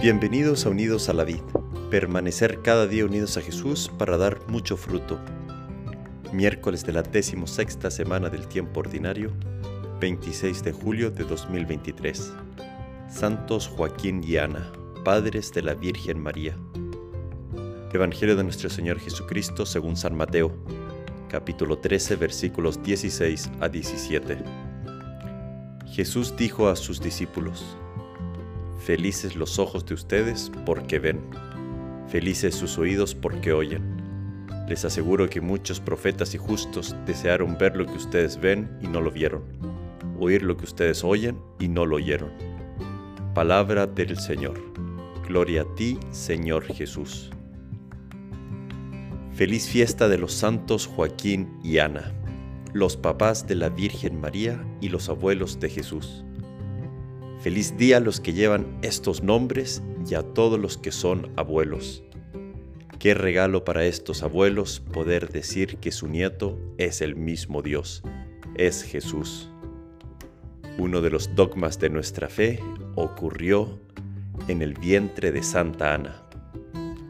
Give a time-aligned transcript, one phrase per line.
[0.00, 1.42] Bienvenidos a Unidos a la Vid,
[1.90, 5.18] permanecer cada día unidos a Jesús para dar mucho fruto.
[6.32, 7.02] Miércoles de la
[7.46, 9.32] sexta semana del tiempo ordinario,
[10.00, 12.32] 26 de julio de 2023.
[13.08, 14.70] Santos Joaquín y Ana,
[15.04, 16.56] padres de la Virgen María.
[17.92, 20.52] Evangelio de nuestro Señor Jesucristo según San Mateo,
[21.28, 24.44] capítulo 13, versículos 16 a 17.
[25.88, 27.76] Jesús dijo a sus discípulos,
[28.88, 31.20] Felices los ojos de ustedes porque ven,
[32.08, 33.82] felices sus oídos porque oyen.
[34.66, 39.02] Les aseguro que muchos profetas y justos desearon ver lo que ustedes ven y no
[39.02, 39.42] lo vieron,
[40.18, 42.30] oír lo que ustedes oyen y no lo oyeron.
[43.34, 44.58] Palabra del Señor.
[45.28, 47.28] Gloria a ti, Señor Jesús.
[49.34, 52.14] Feliz fiesta de los santos Joaquín y Ana,
[52.72, 56.24] los papás de la Virgen María y los abuelos de Jesús.
[57.40, 62.02] Feliz día a los que llevan estos nombres y a todos los que son abuelos.
[62.98, 68.02] Qué regalo para estos abuelos poder decir que su nieto es el mismo Dios,
[68.56, 69.48] es Jesús.
[70.78, 72.58] Uno de los dogmas de nuestra fe
[72.96, 73.78] ocurrió
[74.48, 76.24] en el vientre de Santa Ana.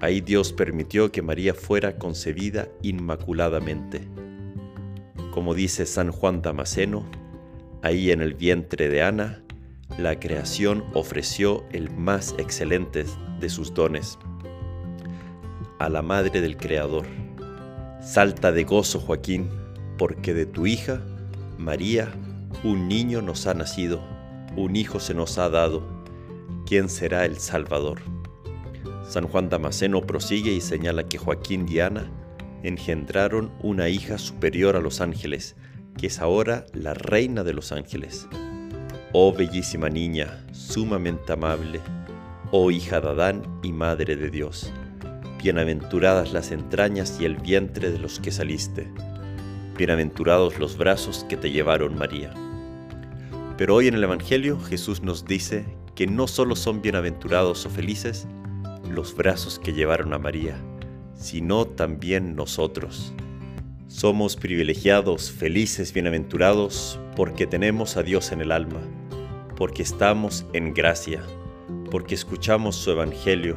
[0.00, 4.02] Ahí Dios permitió que María fuera concebida inmaculadamente.
[5.30, 7.06] Como dice San Juan Damasceno,
[7.82, 9.42] ahí en el vientre de Ana,
[9.98, 13.04] la creación ofreció el más excelente
[13.40, 14.16] de sus dones
[15.80, 17.04] a la madre del Creador.
[18.00, 19.50] Salta de gozo, Joaquín,
[19.98, 21.02] porque de tu hija,
[21.58, 22.12] María,
[22.62, 24.00] un niño nos ha nacido,
[24.56, 25.82] un hijo se nos ha dado.
[26.64, 28.00] ¿Quién será el Salvador?
[29.08, 32.08] San Juan Damasceno prosigue y señala que Joaquín y Ana
[32.62, 35.56] engendraron una hija superior a los ángeles,
[35.96, 38.28] que es ahora la reina de los ángeles.
[39.12, 41.80] Oh bellísima niña, sumamente amable,
[42.50, 44.70] oh hija de Adán y madre de Dios,
[45.42, 48.86] bienaventuradas las entrañas y el vientre de los que saliste,
[49.78, 52.34] bienaventurados los brazos que te llevaron María.
[53.56, 58.28] Pero hoy en el Evangelio Jesús nos dice que no solo son bienaventurados o felices
[58.90, 60.60] los brazos que llevaron a María,
[61.14, 63.14] sino también nosotros.
[63.88, 68.82] Somos privilegiados, felices, bienaventurados, porque tenemos a Dios en el alma,
[69.56, 71.22] porque estamos en gracia,
[71.90, 73.56] porque escuchamos su Evangelio,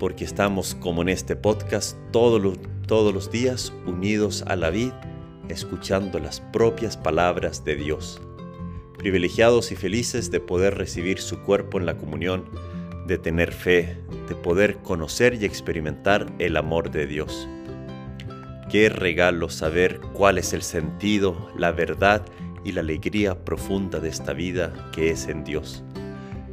[0.00, 4.90] porque estamos como en este podcast todos los, días unidos a la vid,
[5.48, 8.20] escuchando las propias palabras de Dios.
[8.98, 12.46] Privilegiados y felices de poder recibir su cuerpo en la comunión,
[13.06, 13.96] de tener fe,
[14.28, 17.46] de poder conocer y experimentar el amor de Dios.
[18.74, 22.26] Qué regalo saber cuál es el sentido, la verdad
[22.64, 25.84] y la alegría profunda de esta vida que es en Dios.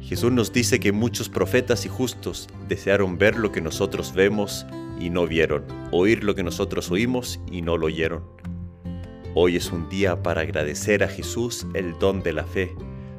[0.00, 4.64] Jesús nos dice que muchos profetas y justos desearon ver lo que nosotros vemos
[4.98, 8.24] y no vieron, oír lo que nosotros oímos y no lo oyeron.
[9.34, 12.74] Hoy es un día para agradecer a Jesús el don de la fe,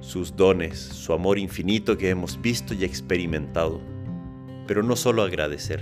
[0.00, 3.80] sus dones, su amor infinito que hemos visto y experimentado.
[4.66, 5.80] Pero no solo agradecer,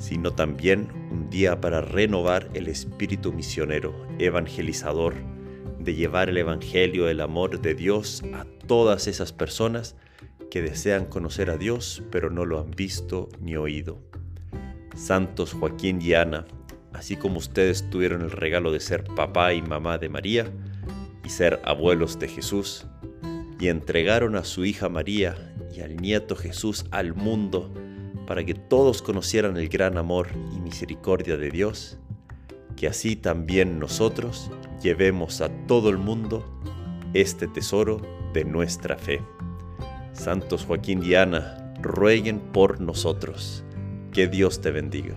[0.00, 5.14] sino también un día para renovar el espíritu misionero, evangelizador,
[5.78, 9.94] de llevar el Evangelio, el amor de Dios a todas esas personas
[10.50, 13.98] que desean conocer a Dios pero no lo han visto ni oído.
[14.96, 16.46] Santos Joaquín y Ana,
[16.92, 20.50] así como ustedes tuvieron el regalo de ser papá y mamá de María
[21.24, 22.86] y ser abuelos de Jesús,
[23.58, 27.72] y entregaron a su hija María y al nieto Jesús al mundo,
[28.30, 31.98] para que todos conocieran el gran amor y misericordia de Dios,
[32.76, 36.44] que así también nosotros llevemos a todo el mundo
[37.12, 38.00] este tesoro
[38.32, 39.20] de nuestra fe.
[40.12, 43.64] Santos Joaquín y Ana, rueguen por nosotros.
[44.12, 45.16] Que Dios te bendiga.